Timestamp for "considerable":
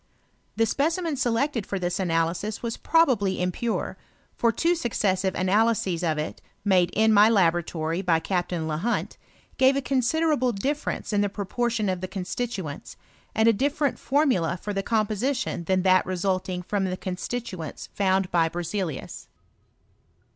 9.83-10.53